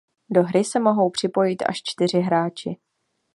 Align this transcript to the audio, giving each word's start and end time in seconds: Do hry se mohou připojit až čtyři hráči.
Do 0.29 0.43
hry 0.43 0.63
se 0.63 0.79
mohou 0.79 1.09
připojit 1.09 1.61
až 1.65 1.81
čtyři 1.85 2.17
hráči. 2.17 2.77